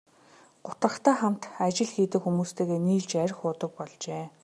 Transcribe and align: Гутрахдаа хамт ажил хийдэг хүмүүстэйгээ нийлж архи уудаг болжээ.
Гутрахдаа 0.65 1.15
хамт 1.19 1.43
ажил 1.67 1.89
хийдэг 1.93 2.21
хүмүүстэйгээ 2.23 2.79
нийлж 2.87 3.11
архи 3.25 3.41
уудаг 3.45 3.71
болжээ. 3.77 4.25